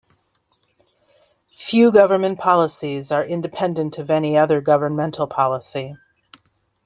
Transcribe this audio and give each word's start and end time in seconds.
Few 1.55 1.91
government 1.91 2.39
policies 2.39 3.11
are 3.11 3.23
independent 3.23 3.99
of 3.99 4.09
any 4.09 4.35
other 4.35 4.59
governmental 4.59 5.27
policy. 5.27 5.95